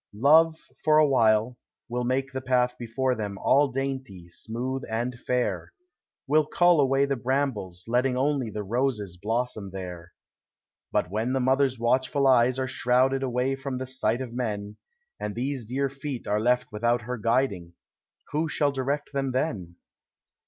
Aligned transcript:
Love, 0.17 0.57
for 0.83 0.97
a 0.97 1.05
while, 1.07 1.59
will 1.87 2.03
make 2.03 2.31
the 2.31 2.41
path 2.41 2.75
before 2.79 3.13
them 3.13 3.37
All 3.37 3.67
dainty, 3.71 4.27
smooth, 4.29 4.81
and 4.89 5.13
fair,— 5.19 5.73
Will 6.27 6.47
cull 6.47 6.79
away 6.81 7.05
the 7.05 7.15
brambles, 7.15 7.83
letting 7.85 8.17
only 8.17 8.49
The 8.49 8.63
roses 8.63 9.17
blossom 9.17 9.69
there. 9.69 10.13
But 10.91 11.11
when 11.11 11.33
the 11.33 11.39
mother's 11.39 11.77
watchful 11.77 12.25
eyes 12.25 12.57
are 12.57 12.65
shrouded 12.65 13.21
Away 13.21 13.55
from 13.55 13.77
sight 13.85 14.21
of 14.21 14.33
men. 14.33 14.77
And 15.19 15.35
these 15.35 15.67
dear 15.67 15.87
feet 15.87 16.25
are 16.25 16.39
left 16.39 16.71
without 16.71 17.03
her 17.03 17.17
guiding, 17.19 17.73
Who 18.31 18.49
shall 18.49 18.71
direct 18.71 19.13
them 19.13 19.33
then? 19.33 19.75